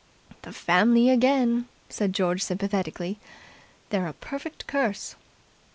"The 0.41 0.51
family 0.51 1.11
again!" 1.11 1.67
said 1.87 2.11
George 2.11 2.41
sympathetically. 2.41 3.19
"They're 3.91 4.07
a 4.07 4.13
perfect 4.13 4.65
curse." 4.65 5.13